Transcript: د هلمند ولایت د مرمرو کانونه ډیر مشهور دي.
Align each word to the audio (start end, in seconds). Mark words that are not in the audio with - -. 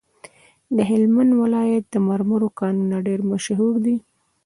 د 0.75 0.77
هلمند 0.89 1.31
ولایت 1.41 1.83
د 1.89 1.95
مرمرو 2.07 2.49
کانونه 2.59 2.95
ډیر 3.07 3.19
مشهور 3.31 3.73
دي. 3.85 3.97